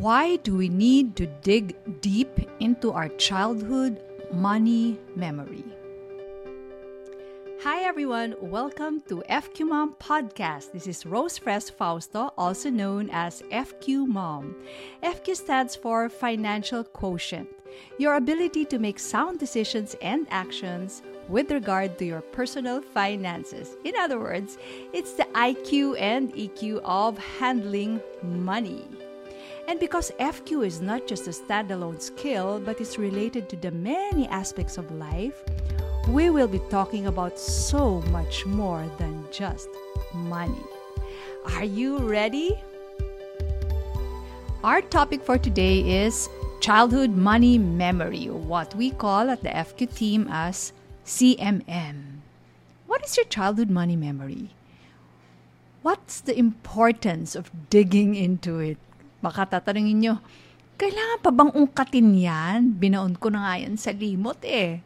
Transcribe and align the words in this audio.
Why 0.00 0.36
do 0.36 0.56
we 0.56 0.70
need 0.70 1.14
to 1.16 1.26
dig 1.26 1.76
deep 2.00 2.40
into 2.58 2.90
our 2.90 3.10
childhood 3.20 4.00
money 4.32 4.98
memory? 5.14 5.62
Hi 7.62 7.82
everyone, 7.82 8.34
welcome 8.40 9.02
to 9.10 9.22
FQ 9.28 9.68
Mom 9.68 9.92
Podcast. 10.00 10.72
This 10.72 10.86
is 10.86 11.04
Rose 11.04 11.36
Fres 11.36 11.68
Fausto, 11.68 12.32
also 12.38 12.70
known 12.70 13.10
as 13.12 13.42
FQ 13.52 14.06
Mom. 14.06 14.56
FQ 15.02 15.36
stands 15.36 15.76
for 15.76 16.08
Financial 16.08 16.82
Quotient, 16.82 17.50
your 17.98 18.14
ability 18.14 18.64
to 18.72 18.78
make 18.78 18.98
sound 18.98 19.38
decisions 19.38 19.96
and 20.00 20.26
actions 20.30 21.02
with 21.28 21.50
regard 21.50 21.98
to 21.98 22.06
your 22.06 22.22
personal 22.22 22.80
finances. 22.80 23.76
In 23.84 23.92
other 24.00 24.18
words, 24.18 24.56
it's 24.94 25.12
the 25.12 25.28
IQ 25.34 26.00
and 26.00 26.32
EQ 26.32 26.80
of 26.84 27.18
handling 27.18 28.00
money. 28.22 28.88
And 29.70 29.78
because 29.78 30.10
FQ 30.18 30.66
is 30.66 30.80
not 30.80 31.06
just 31.06 31.28
a 31.28 31.30
standalone 31.30 32.02
skill, 32.02 32.58
but 32.58 32.80
is 32.80 32.98
related 32.98 33.48
to 33.50 33.56
the 33.56 33.70
many 33.70 34.26
aspects 34.26 34.78
of 34.78 34.90
life, 34.90 35.44
we 36.08 36.28
will 36.28 36.48
be 36.48 36.58
talking 36.70 37.06
about 37.06 37.38
so 37.38 38.00
much 38.10 38.44
more 38.46 38.84
than 38.98 39.24
just 39.30 39.68
money. 40.12 40.66
Are 41.54 41.62
you 41.62 41.98
ready? 41.98 42.60
Our 44.64 44.82
topic 44.82 45.22
for 45.22 45.38
today 45.38 46.02
is 46.02 46.28
childhood 46.58 47.10
money 47.10 47.56
memory, 47.56 48.26
what 48.26 48.74
we 48.74 48.90
call 48.90 49.30
at 49.30 49.44
the 49.44 49.50
FQ 49.50 49.94
team 49.94 50.26
as 50.32 50.72
CMM. 51.06 52.26
What 52.88 53.04
is 53.04 53.16
your 53.16 53.26
childhood 53.26 53.70
money 53.70 53.94
memory? 53.94 54.50
What's 55.82 56.20
the 56.20 56.36
importance 56.36 57.36
of 57.36 57.52
digging 57.70 58.16
into 58.16 58.58
it? 58.58 58.76
Baka 59.20 59.44
tatanungin 59.44 60.00
nyo, 60.00 60.14
kailangan 60.80 61.20
pa 61.20 61.30
bang 61.32 61.52
ungkatin 61.52 62.16
yan? 62.16 62.72
Binaon 62.76 63.20
ko 63.20 63.28
na 63.28 63.44
nga 63.44 63.54
yan 63.60 63.76
sa 63.76 63.92
limot 63.92 64.40
eh. 64.44 64.80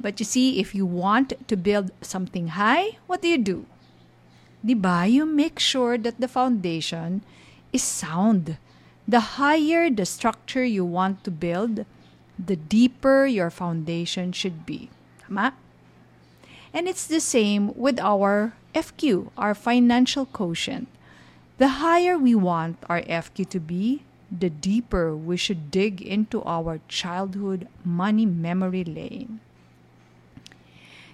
But 0.00 0.16
you 0.18 0.26
see, 0.26 0.58
if 0.58 0.74
you 0.74 0.86
want 0.86 1.34
to 1.36 1.54
build 1.58 1.92
something 2.00 2.56
high, 2.56 2.96
what 3.06 3.20
do 3.20 3.28
you 3.28 3.38
do? 3.38 3.66
Diba? 4.64 5.10
You 5.10 5.26
make 5.26 5.58
sure 5.58 5.98
that 5.98 6.20
the 6.20 6.28
foundation 6.28 7.20
is 7.72 7.82
sound. 7.82 8.56
The 9.08 9.40
higher 9.40 9.90
the 9.90 10.06
structure 10.06 10.64
you 10.64 10.84
want 10.84 11.24
to 11.24 11.30
build, 11.30 11.84
the 12.38 12.56
deeper 12.56 13.26
your 13.26 13.50
foundation 13.50 14.32
should 14.32 14.64
be. 14.64 14.88
Tama? 15.26 15.54
And 16.72 16.86
it's 16.86 17.06
the 17.06 17.20
same 17.20 17.74
with 17.74 17.98
our 17.98 18.54
FQ, 18.74 19.30
our 19.36 19.54
financial 19.54 20.24
quotient. 20.26 20.88
The 21.60 21.84
higher 21.84 22.16
we 22.16 22.34
want 22.34 22.78
our 22.88 23.02
FQ 23.02 23.50
to 23.50 23.60
be, 23.60 24.00
the 24.32 24.48
deeper 24.48 25.14
we 25.14 25.36
should 25.36 25.70
dig 25.70 26.00
into 26.00 26.42
our 26.44 26.80
childhood 26.88 27.68
money 27.84 28.24
memory 28.24 28.82
lane. 28.82 29.40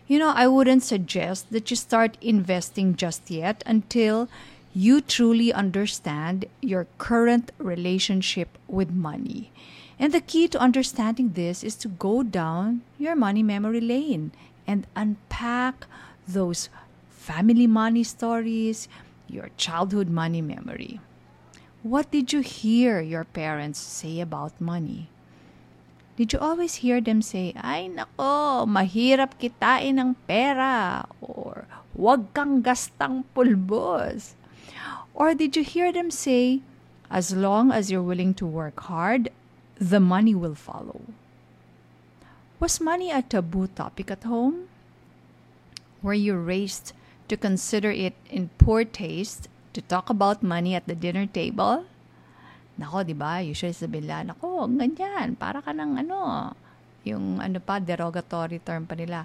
You 0.06 0.20
know, 0.20 0.30
I 0.30 0.46
wouldn't 0.46 0.84
suggest 0.84 1.50
that 1.50 1.68
you 1.68 1.74
start 1.74 2.16
investing 2.22 2.94
just 2.94 3.28
yet 3.28 3.64
until 3.66 4.28
you 4.72 5.00
truly 5.00 5.52
understand 5.52 6.44
your 6.62 6.86
current 6.96 7.50
relationship 7.58 8.56
with 8.68 8.92
money. 8.92 9.50
And 9.98 10.14
the 10.14 10.20
key 10.20 10.46
to 10.46 10.60
understanding 10.60 11.32
this 11.32 11.64
is 11.64 11.74
to 11.82 11.88
go 11.88 12.22
down 12.22 12.82
your 13.00 13.16
money 13.16 13.42
memory 13.42 13.80
lane 13.80 14.30
and 14.64 14.86
unpack 14.94 15.88
those 16.28 16.68
family 17.10 17.66
money 17.66 18.04
stories, 18.04 18.86
your 19.28 19.50
childhood 19.56 20.08
money 20.08 20.40
memory. 20.40 21.00
What 21.82 22.10
did 22.10 22.32
you 22.32 22.40
hear 22.40 23.00
your 23.00 23.24
parents 23.24 23.78
say 23.78 24.20
about 24.20 24.58
money? 24.60 25.08
Did 26.16 26.32
you 26.32 26.38
always 26.38 26.80
hear 26.80 27.00
them 27.00 27.20
say, 27.20 27.52
ay 27.60 27.92
nako, 27.92 28.64
mahirap 28.64 29.36
kitain 29.36 30.00
ng 30.00 30.16
pera 30.26 31.04
or 31.20 31.68
wag 31.92 32.32
kang 32.32 32.64
gastang 32.64 33.28
pulbos? 33.36 34.32
Or 35.12 35.36
did 35.36 35.54
you 35.56 35.62
hear 35.62 35.92
them 35.92 36.10
say, 36.10 36.64
as 37.10 37.36
long 37.36 37.70
as 37.70 37.90
you're 37.90 38.02
willing 38.02 38.32
to 38.40 38.46
work 38.48 38.80
hard, 38.88 39.28
the 39.76 40.00
money 40.00 40.34
will 40.34 40.56
follow? 40.56 41.04
Was 42.60 42.80
money 42.80 43.12
a 43.12 43.20
taboo 43.20 43.68
topic 43.68 44.10
at 44.10 44.24
home? 44.24 44.72
Were 46.00 46.16
you 46.16 46.34
raised 46.36 46.96
to 47.28 47.36
consider 47.36 47.90
it 47.90 48.14
in 48.30 48.50
poor 48.56 48.86
taste 48.86 49.50
to 49.74 49.80
talk 49.82 50.08
about 50.08 50.42
money 50.42 50.74
at 50.74 50.86
the 50.88 50.94
dinner 50.94 51.26
table? 51.26 51.84
Nako, 52.76 53.04
di 53.04 53.16
ba? 53.16 53.40
Usually 53.40 53.72
sabihin 53.72 54.08
nila, 54.08 54.32
nako, 54.32 54.68
ganyan, 54.68 55.32
para 55.36 55.64
ka 55.64 55.72
ng 55.72 55.96
ano, 56.00 56.52
yung 57.08 57.40
ano 57.40 57.56
pa, 57.62 57.80
derogatory 57.80 58.60
term 58.60 58.84
pa 58.84 58.92
nila. 58.92 59.24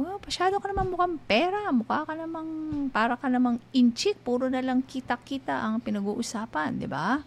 Oh, 0.00 0.16
pasyado 0.16 0.56
ka 0.58 0.72
naman 0.72 0.90
mukhang 0.90 1.20
pera, 1.28 1.68
mukha 1.70 2.08
ka 2.08 2.16
namang, 2.16 2.48
para 2.88 3.14
ka 3.20 3.28
namang 3.28 3.60
inchik, 3.76 4.16
puro 4.24 4.48
na 4.48 4.64
lang 4.64 4.80
kita-kita 4.80 5.52
ang 5.52 5.78
pinag-uusapan, 5.78 6.80
di 6.80 6.88
ba? 6.88 7.22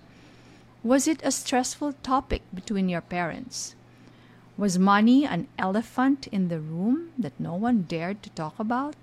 Was 0.84 1.08
it 1.08 1.24
a 1.24 1.32
stressful 1.32 1.96
topic 2.04 2.44
between 2.52 2.92
your 2.92 3.06
parents? 3.06 3.78
Was 4.60 4.76
money 4.76 5.24
an 5.24 5.48
elephant 5.56 6.28
in 6.28 6.52
the 6.52 6.60
room 6.60 7.16
that 7.16 7.34
no 7.40 7.56
one 7.56 7.88
dared 7.88 8.20
to 8.26 8.30
talk 8.36 8.60
about? 8.60 9.00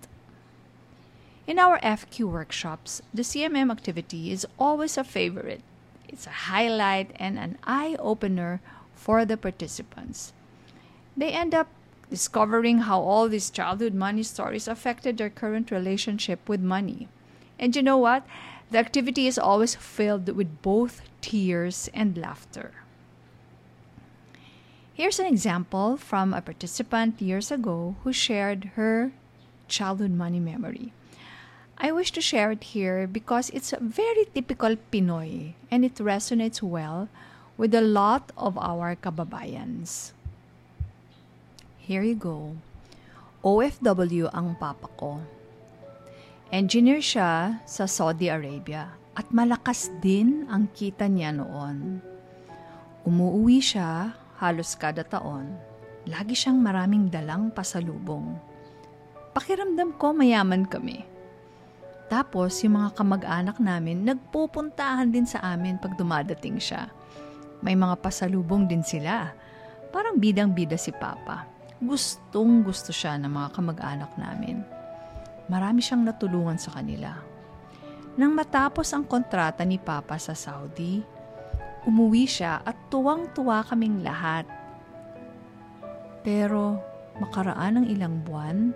In 1.50 1.58
our 1.58 1.80
FQ 1.80 2.30
workshops, 2.30 3.02
the 3.12 3.22
CMM 3.22 3.72
activity 3.72 4.30
is 4.30 4.46
always 4.56 4.96
a 4.96 5.02
favorite 5.02 5.62
it's 6.06 6.28
a 6.28 6.46
highlight 6.46 7.10
and 7.16 7.40
an 7.40 7.58
eye 7.64 7.96
opener 7.98 8.60
for 8.94 9.24
the 9.24 9.36
participants. 9.36 10.32
They 11.16 11.32
end 11.32 11.52
up 11.52 11.66
discovering 12.08 12.86
how 12.86 13.00
all 13.00 13.28
these 13.28 13.50
childhood 13.50 13.94
money 13.94 14.22
stories 14.22 14.68
affected 14.68 15.18
their 15.18 15.28
current 15.28 15.72
relationship 15.72 16.48
with 16.48 16.60
money. 16.60 17.08
And 17.58 17.74
you 17.74 17.82
know 17.82 17.98
what? 17.98 18.24
The 18.70 18.78
activity 18.78 19.26
is 19.26 19.36
always 19.36 19.74
filled 19.74 20.28
with 20.28 20.62
both 20.62 21.02
tears 21.20 21.90
and 21.92 22.16
laughter. 22.16 22.70
Here's 24.94 25.18
an 25.18 25.26
example 25.26 25.96
from 25.96 26.32
a 26.32 26.42
participant 26.42 27.20
years 27.20 27.50
ago 27.50 27.96
who 28.04 28.12
shared 28.12 28.70
her 28.76 29.10
childhood 29.66 30.12
money 30.12 30.38
memory. 30.38 30.92
I 31.80 31.96
wish 31.96 32.12
to 32.12 32.20
share 32.20 32.52
it 32.52 32.76
here 32.76 33.08
because 33.08 33.48
it's 33.56 33.72
a 33.72 33.80
very 33.80 34.28
typical 34.36 34.76
Pinoy 34.92 35.56
and 35.72 35.80
it 35.80 35.96
resonates 35.96 36.60
well 36.60 37.08
with 37.56 37.72
a 37.72 37.80
lot 37.80 38.36
of 38.36 38.60
our 38.60 38.92
kababayans. 39.00 40.12
Here 41.80 42.04
you 42.04 42.20
go. 42.20 42.60
OFW 43.40 44.28
ang 44.28 44.60
papa 44.60 44.92
ko. 45.00 45.24
Engineer 46.52 47.00
siya 47.00 47.64
sa 47.64 47.88
Saudi 47.88 48.28
Arabia 48.28 48.92
at 49.16 49.32
malakas 49.32 49.88
din 50.04 50.44
ang 50.52 50.68
kita 50.76 51.08
niya 51.08 51.32
noon. 51.32 52.04
Umuuwi 53.08 53.56
siya 53.64 54.20
halos 54.36 54.76
kada 54.76 55.00
taon. 55.00 55.48
Lagi 56.04 56.36
siyang 56.36 56.60
maraming 56.60 57.08
dalang 57.08 57.48
pasalubong. 57.48 58.36
Pakiramdam 59.32 59.96
ko 59.96 60.12
mayaman 60.12 60.68
kami 60.68 61.09
tapos, 62.10 62.58
yung 62.66 62.74
mga 62.74 62.98
kamag-anak 62.98 63.62
namin, 63.62 64.02
nagpupuntahan 64.02 65.14
din 65.14 65.30
sa 65.30 65.54
amin 65.54 65.78
pag 65.78 65.94
dumadating 65.94 66.58
siya. 66.58 66.90
May 67.62 67.78
mga 67.78 68.02
pasalubong 68.02 68.66
din 68.66 68.82
sila. 68.82 69.30
Parang 69.94 70.18
bidang-bida 70.18 70.74
si 70.74 70.90
Papa. 70.90 71.46
Gustong 71.78 72.66
gusto 72.66 72.90
siya 72.90 73.14
ng 73.14 73.30
mga 73.30 73.48
kamag-anak 73.54 74.10
namin. 74.18 74.66
Marami 75.46 75.78
siyang 75.78 76.02
natulungan 76.02 76.58
sa 76.58 76.74
kanila. 76.74 77.14
Nang 78.18 78.34
matapos 78.34 78.90
ang 78.90 79.06
kontrata 79.06 79.62
ni 79.62 79.78
Papa 79.78 80.18
sa 80.18 80.34
Saudi, 80.34 80.98
umuwi 81.86 82.26
siya 82.26 82.58
at 82.66 82.90
tuwang-tuwa 82.90 83.62
kaming 83.70 84.02
lahat. 84.02 84.50
Pero 86.26 86.74
makaraan 87.22 87.80
ng 87.80 87.86
ilang 87.86 88.18
buwan, 88.26 88.74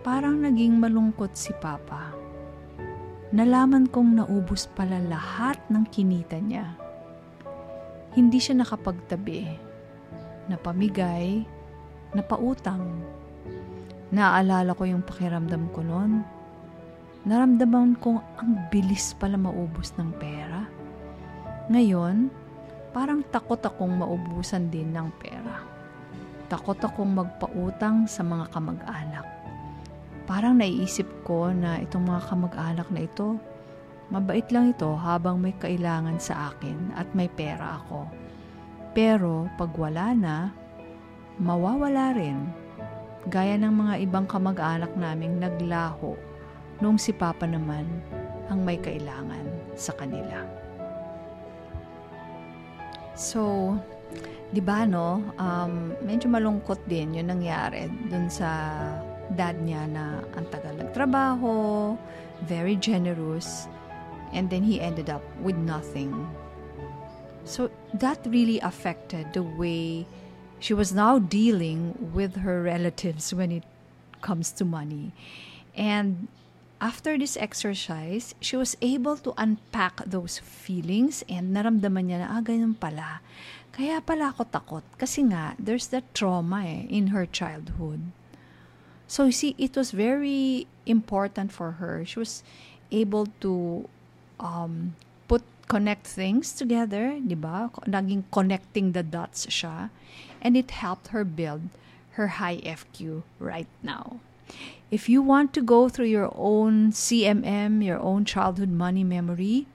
parang 0.00 0.40
naging 0.40 0.80
malungkot 0.80 1.36
si 1.36 1.52
Papa 1.60 2.19
nalaman 3.30 3.86
kong 3.86 4.18
naubos 4.18 4.66
pala 4.74 4.98
lahat 4.98 5.62
ng 5.70 5.86
kinita 5.86 6.42
niya. 6.42 6.74
Hindi 8.10 8.42
siya 8.42 8.58
nakapagtabi, 8.58 9.54
napamigay, 10.50 11.46
napautang. 12.10 12.82
Naaalala 14.10 14.74
ko 14.74 14.82
yung 14.82 15.06
pakiramdam 15.06 15.70
ko 15.70 15.86
noon. 15.86 16.26
Naramdaman 17.22 17.94
kong 18.02 18.18
ang 18.42 18.66
bilis 18.74 19.14
pala 19.14 19.38
maubos 19.38 19.94
ng 19.94 20.10
pera. 20.18 20.66
Ngayon, 21.70 22.26
parang 22.90 23.22
takot 23.30 23.62
akong 23.62 23.94
maubusan 23.94 24.66
din 24.74 24.90
ng 24.90 25.06
pera. 25.22 25.62
Takot 26.50 26.82
akong 26.82 27.14
magpautang 27.14 28.10
sa 28.10 28.26
mga 28.26 28.50
kamag-anak 28.50 29.39
parang 30.30 30.54
naiisip 30.62 31.10
ko 31.26 31.50
na 31.50 31.82
itong 31.82 32.06
mga 32.06 32.22
kamag-anak 32.30 32.86
na 32.94 33.02
ito, 33.02 33.42
Mabait 34.10 34.42
lang 34.50 34.74
ito 34.74 34.90
habang 34.98 35.38
may 35.38 35.54
kailangan 35.54 36.18
sa 36.18 36.50
akin 36.50 36.90
at 36.98 37.06
may 37.14 37.30
pera 37.30 37.78
ako. 37.78 38.10
Pero 38.90 39.46
pag 39.54 39.70
wala 39.78 40.10
na, 40.10 40.36
mawawala 41.38 42.18
rin. 42.18 42.42
Gaya 43.30 43.54
ng 43.54 43.70
mga 43.70 43.94
ibang 44.02 44.26
kamag-anak 44.26 44.90
naming 44.98 45.38
naglaho 45.38 46.18
nung 46.82 46.98
si 46.98 47.14
Papa 47.14 47.46
naman 47.46 47.86
ang 48.50 48.66
may 48.66 48.82
kailangan 48.82 49.46
sa 49.78 49.94
kanila. 49.94 50.42
So, 53.14 53.78
di 54.50 54.58
ba 54.58 54.90
no, 54.90 55.22
um, 55.38 55.94
medyo 56.02 56.26
malungkot 56.26 56.82
din 56.90 57.14
yung 57.14 57.30
nangyari 57.30 57.86
dun 58.10 58.26
sa 58.26 58.50
dad 59.36 59.58
niya 59.62 59.86
na 59.86 60.24
ang 60.34 60.46
tagal 60.50 60.74
nagtrabaho, 60.78 61.94
very 62.46 62.74
generous, 62.74 63.68
and 64.32 64.50
then 64.50 64.62
he 64.62 64.80
ended 64.80 65.10
up 65.10 65.22
with 65.42 65.56
nothing. 65.56 66.12
So 67.44 67.70
that 67.94 68.20
really 68.26 68.60
affected 68.60 69.32
the 69.32 69.42
way 69.42 70.06
she 70.60 70.74
was 70.74 70.92
now 70.92 71.18
dealing 71.18 72.12
with 72.12 72.44
her 72.44 72.62
relatives 72.62 73.32
when 73.32 73.50
it 73.50 73.64
comes 74.20 74.52
to 74.60 74.64
money. 74.64 75.12
And 75.74 76.28
after 76.80 77.16
this 77.16 77.36
exercise, 77.36 78.34
she 78.40 78.56
was 78.56 78.76
able 78.80 79.16
to 79.24 79.32
unpack 79.36 80.04
those 80.04 80.38
feelings 80.38 81.24
and 81.28 81.56
naramdaman 81.56 82.12
niya 82.12 82.18
na, 82.24 82.28
ah, 82.38 82.42
ganyan 82.44 82.76
pala. 82.76 83.24
Kaya 83.72 84.04
pala 84.04 84.32
ako 84.32 84.44
takot. 84.48 84.84
Kasi 85.00 85.24
nga, 85.32 85.56
there's 85.56 85.88
that 85.88 86.04
trauma 86.12 86.64
eh, 86.64 86.84
in 86.88 87.16
her 87.16 87.24
childhood. 87.24 88.12
So, 89.10 89.26
you 89.26 89.32
see, 89.32 89.56
it 89.58 89.74
was 89.74 89.90
very 89.90 90.68
important 90.86 91.50
for 91.50 91.82
her. 91.82 92.04
She 92.06 92.20
was 92.20 92.44
able 92.92 93.26
to 93.40 93.88
um, 94.38 94.94
put 95.26 95.42
connect 95.66 96.06
things 96.06 96.52
together, 96.52 97.18
di? 97.18 97.74
Naging 97.90 98.22
connecting 98.30 98.92
the 98.92 99.02
dots 99.02 99.46
siya. 99.46 99.90
And 100.40 100.56
it 100.56 100.70
helped 100.70 101.08
her 101.08 101.24
build 101.24 101.74
her 102.12 102.38
high 102.38 102.58
FQ 102.62 103.24
right 103.40 103.66
now. 103.82 104.20
If 104.92 105.08
you 105.08 105.22
want 105.22 105.54
to 105.54 105.60
go 105.60 105.88
through 105.88 106.06
your 106.06 106.30
own 106.38 106.92
CMM, 106.92 107.84
your 107.84 107.98
own 107.98 108.24
childhood 108.24 108.70
money 108.70 109.02
memory, 109.02 109.66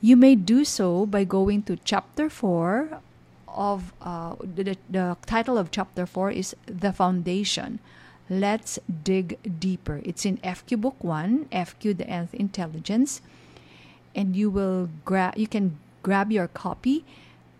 you 0.00 0.16
may 0.16 0.34
do 0.34 0.64
so 0.64 1.06
by 1.06 1.22
going 1.22 1.62
to 1.70 1.78
chapter 1.84 2.28
4 2.28 2.98
of 3.46 3.94
uh, 4.02 4.34
the, 4.42 4.76
the 4.90 5.16
title 5.24 5.56
of 5.56 5.70
chapter 5.70 6.04
4 6.04 6.32
is 6.32 6.56
The 6.66 6.92
Foundation. 6.92 7.78
Let's 8.30 8.78
dig 8.88 9.38
deeper. 9.60 10.00
It's 10.04 10.24
in 10.24 10.38
FQ 10.38 10.80
Book 10.80 10.96
1, 11.04 11.46
FQ 11.52 11.98
the 11.98 12.08
Nth 12.08 12.32
Intelligence 12.34 13.20
and 14.14 14.36
you 14.36 14.48
will 14.48 14.88
grab 15.04 15.36
you 15.36 15.46
can 15.46 15.76
grab 16.02 16.30
your 16.30 16.46
copy 16.46 17.04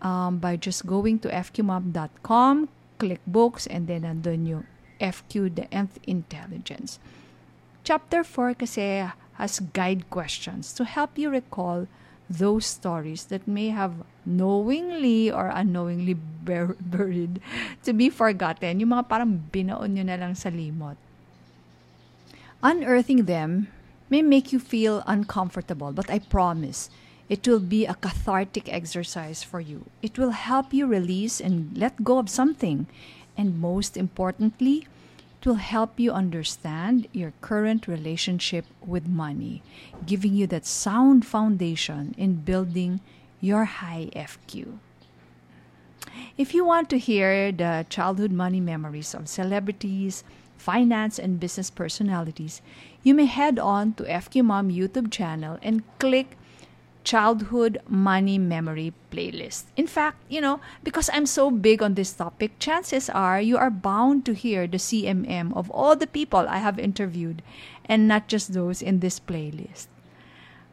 um, 0.01 0.37
by 0.39 0.55
just 0.55 0.85
going 0.85 1.19
to 1.19 1.29
fqmom.com 1.29 2.69
click 2.97 3.19
books 3.27 3.67
and 3.67 3.87
then 3.87 4.03
nandun 4.07 4.47
yung 4.47 4.65
FQ 5.01 5.55
the 5.55 5.67
Nth 5.73 5.99
Intelligence. 6.07 6.99
Chapter 7.83 8.23
4 8.23 8.55
kasi 8.55 9.03
has 9.35 9.59
guide 9.75 10.09
questions 10.09 10.71
to 10.71 10.87
help 10.87 11.19
you 11.19 11.29
recall 11.29 11.91
those 12.29 12.65
stories 12.65 13.25
that 13.29 13.47
may 13.47 13.69
have 13.69 13.93
knowingly 14.25 15.31
or 15.31 15.51
unknowingly 15.53 16.13
bur- 16.13 16.77
buried 16.81 17.39
to 17.83 17.93
be 17.93 18.09
forgotten. 18.09 18.79
Yung 18.79 18.89
mga 18.89 19.07
parang 19.09 19.45
binaon 19.51 19.93
nyo 19.93 20.03
na 20.03 20.17
lang 20.17 20.33
sa 20.33 20.49
limot. 20.49 20.97
Unearthing 22.65 23.29
them 23.29 23.69
may 24.09 24.21
make 24.21 24.51
you 24.51 24.59
feel 24.59 25.03
uncomfortable, 25.05 25.91
but 25.91 26.09
I 26.09 26.19
promise 26.19 26.89
it 27.29 27.47
will 27.47 27.59
be 27.59 27.85
a 27.85 27.97
cathartic 27.97 28.69
exercise 28.69 29.41
for 29.41 29.59
you. 29.59 29.85
It 30.01 30.17
will 30.17 30.31
help 30.31 30.73
you 30.73 30.85
release 30.85 31.41
and 31.41 31.73
let 31.77 32.03
go 32.03 32.17
of 32.17 32.29
something. 32.29 32.85
And 33.37 33.59
most 33.59 33.97
importantly, 33.97 34.87
will 35.45 35.55
help 35.55 35.99
you 35.99 36.11
understand 36.11 37.07
your 37.11 37.33
current 37.41 37.87
relationship 37.87 38.65
with 38.85 39.07
money, 39.07 39.61
giving 40.05 40.33
you 40.33 40.47
that 40.47 40.65
sound 40.65 41.25
foundation 41.25 42.15
in 42.17 42.35
building 42.35 42.99
your 43.41 43.65
high 43.65 44.09
FQ. 44.15 44.79
If 46.37 46.53
you 46.53 46.65
want 46.65 46.89
to 46.89 46.97
hear 46.97 47.51
the 47.51 47.85
childhood 47.89 48.31
money 48.31 48.59
memories 48.59 49.13
of 49.13 49.27
celebrities, 49.27 50.23
finance, 50.57 51.19
and 51.19 51.39
business 51.39 51.69
personalities, 51.69 52.61
you 53.03 53.13
may 53.13 53.25
head 53.25 53.59
on 53.59 53.93
to 53.93 54.03
FQ 54.03 54.45
Mom 54.45 54.69
YouTube 54.69 55.11
channel 55.11 55.59
and 55.61 55.83
click 55.99 56.37
childhood 57.05 57.79
money 57.87 58.37
memory 58.37 58.91
playlist. 59.13 59.69
In 59.77 59.87
fact, 59.87 60.17
you 60.27 60.41
know, 60.41 60.59
because 60.83 61.09
I'm 61.13 61.25
so 61.25 61.49
big 61.49 61.81
on 61.81 61.93
this 61.93 62.11
topic, 62.11 62.59
chances 62.59 63.09
are 63.09 63.39
you 63.39 63.55
are 63.55 63.69
bound 63.69 64.25
to 64.25 64.33
hear 64.33 64.67
the 64.67 64.81
CMM 64.81 65.55
of 65.55 65.69
all 65.71 65.95
the 65.95 66.09
people 66.09 66.49
I 66.49 66.57
have 66.57 66.81
interviewed 66.81 67.41
and 67.85 68.09
not 68.09 68.27
just 68.27 68.51
those 68.51 68.81
in 68.81 68.99
this 68.99 69.21
playlist. 69.21 69.87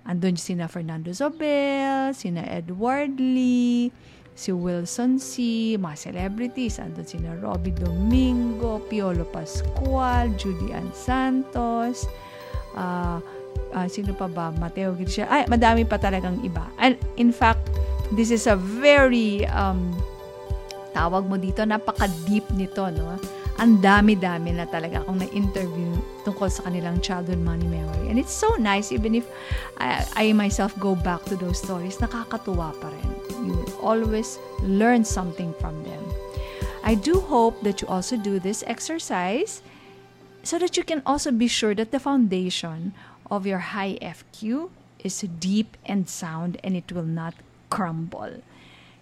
Andun 0.09 0.35
sina 0.35 0.67
Fernando 0.67 1.13
Zobel, 1.13 2.11
sina 2.11 2.43
Edward 2.43 3.21
Lee, 3.21 3.93
si 4.35 4.51
Wilson 4.51 5.21
C., 5.21 5.77
mga 5.79 6.11
celebrities, 6.11 6.83
andun 6.83 7.07
sina 7.07 7.37
Robi 7.39 7.71
Domingo, 7.71 8.83
Piolo 8.91 9.23
Pascual, 9.31 10.35
Judy 10.35 10.73
Ann 10.75 10.91
Santos, 10.91 12.11
uh, 12.75 13.23
uh, 13.73 13.89
sino 13.89 14.13
pa 14.13 14.29
ba? 14.29 14.53
Mateo 14.55 14.93
Grisha. 14.95 15.27
Ay, 15.27 15.49
madami 15.49 15.83
pa 15.89 15.99
talagang 15.99 16.41
iba. 16.45 16.65
And 16.79 16.97
in 17.17 17.33
fact, 17.33 17.73
this 18.13 18.31
is 18.31 18.47
a 18.47 18.57
very, 18.57 19.49
um, 19.49 19.93
tawag 20.93 21.27
mo 21.27 21.41
dito, 21.41 21.65
napaka-deep 21.65 22.47
nito, 22.53 22.89
no? 22.93 23.17
Ang 23.61 23.85
dami-dami 23.85 24.57
na 24.57 24.65
talaga 24.65 25.05
akong 25.05 25.21
na-interview 25.21 25.93
tungkol 26.25 26.49
sa 26.49 26.65
kanilang 26.67 27.01
childhood 27.05 27.41
money 27.41 27.69
memory. 27.69 28.09
And 28.09 28.17
it's 28.17 28.33
so 28.33 28.49
nice, 28.57 28.93
even 28.93 29.15
if 29.15 29.29
I, 29.77 30.05
I 30.17 30.25
myself 30.33 30.73
go 30.81 30.97
back 30.97 31.25
to 31.29 31.37
those 31.37 31.61
stories, 31.61 32.01
nakakatuwa 32.01 32.73
pa 32.81 32.89
rin. 32.89 33.11
You 33.45 33.53
will 33.57 33.77
always 33.81 34.41
learn 34.65 35.05
something 35.05 35.53
from 35.61 35.77
them. 35.85 36.01
I 36.83 36.99
do 36.99 37.21
hope 37.21 37.63
that 37.63 37.81
you 37.81 37.87
also 37.87 38.19
do 38.19 38.43
this 38.43 38.65
exercise 38.67 39.63
so 40.43 40.59
that 40.59 40.77
you 40.77 40.83
can 40.83 41.03
also 41.07 41.31
be 41.31 41.47
sure 41.47 41.75
that 41.75 41.95
the 41.95 42.03
foundation 42.03 42.93
of 43.33 43.47
your 43.49 43.73
high 43.73 43.97
FQ 44.03 44.69
is 45.01 45.25
deep 45.41 45.79
and 45.87 46.07
sound 46.07 46.61
and 46.63 46.77
it 46.77 46.93
will 46.93 47.09
not 47.09 47.33
crumble. 47.73 48.45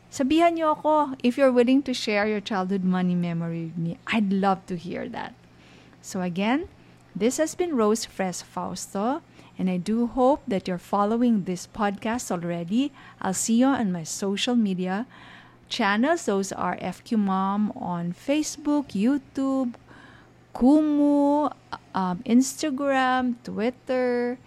Sabihan 0.06 0.54
niyo 0.54 0.78
ako 0.78 1.18
if 1.26 1.34
you're 1.34 1.50
willing 1.50 1.82
to 1.82 1.90
share 1.90 2.30
your 2.30 2.38
childhood 2.38 2.86
money 2.86 3.18
memory 3.18 3.74
with 3.74 3.78
me. 3.78 3.98
I'd 4.06 4.30
love 4.30 4.62
to 4.70 4.78
hear 4.78 5.10
that. 5.10 5.34
So 5.98 6.22
again, 6.22 6.70
this 7.14 7.42
has 7.42 7.58
been 7.58 7.74
Rose 7.74 8.06
Fres 8.06 8.42
Fausto, 8.42 9.22
and 9.58 9.68
I 9.68 9.76
do 9.76 10.06
hope 10.06 10.42
that 10.46 10.70
you're 10.70 10.78
following 10.78 11.42
this 11.44 11.66
podcast 11.66 12.30
already. 12.30 12.94
I'll 13.20 13.34
see 13.34 13.58
you 13.58 13.66
on 13.66 13.90
my 13.90 14.06
social 14.06 14.54
media 14.54 15.06
channels. 15.68 16.26
Those 16.26 16.50
are 16.50 16.78
FQ 16.78 17.18
Mom 17.18 17.74
on 17.74 18.14
Facebook, 18.14 18.94
YouTube, 18.94 19.74
Kumu, 20.54 21.52
um, 21.94 22.22
Instagram, 22.26 23.38
Twitter, 23.42 24.38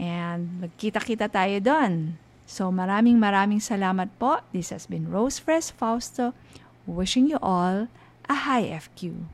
and 0.00 0.64
magkita-kita 0.64 1.30
tayo 1.30 1.56
doon. 1.60 2.18
So 2.44 2.68
maraming 2.68 3.16
maraming 3.16 3.60
salamat 3.60 4.12
po. 4.20 4.44
This 4.52 4.68
has 4.68 4.84
been 4.84 5.08
Rose 5.08 5.40
Fresh 5.40 5.72
Fausto 5.72 6.36
wishing 6.84 7.32
you 7.32 7.40
all 7.40 7.88
a 8.28 8.36
high 8.48 8.68
FQ. 8.68 9.24